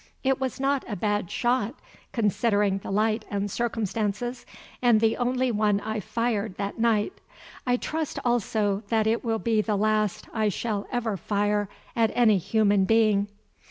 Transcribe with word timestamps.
It 0.23 0.39
was 0.39 0.59
not 0.59 0.83
a 0.87 0.95
bad 0.95 1.29
shot 1.29 1.75
considering 2.11 2.79
the 2.79 2.89
light 2.89 3.23
and 3.29 3.51
circumstances, 3.51 4.47
and 4.81 4.99
the 4.99 5.15
only 5.15 5.51
one 5.51 5.79
I 5.79 5.99
fired 5.99 6.57
that 6.57 6.79
night. 6.79 7.13
I 7.67 7.77
trust 7.77 8.17
also 8.25 8.81
that 8.89 9.05
it 9.05 9.23
will 9.23 9.37
be 9.37 9.61
the 9.61 9.77
last 9.77 10.27
I 10.33 10.49
shall 10.49 10.87
ever 10.91 11.17
fire 11.17 11.69
at 11.95 12.09
any 12.15 12.39
human 12.39 12.85
being. 12.85 13.27